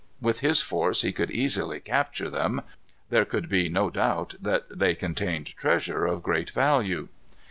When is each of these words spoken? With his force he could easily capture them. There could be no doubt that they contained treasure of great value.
With 0.19 0.39
his 0.39 0.63
force 0.63 1.03
he 1.03 1.11
could 1.11 1.29
easily 1.29 1.79
capture 1.79 2.31
them. 2.31 2.63
There 3.11 3.23
could 3.23 3.47
be 3.47 3.69
no 3.69 3.91
doubt 3.91 4.33
that 4.41 4.79
they 4.79 4.95
contained 4.95 5.45
treasure 5.55 6.07
of 6.07 6.23
great 6.23 6.49
value. 6.49 7.09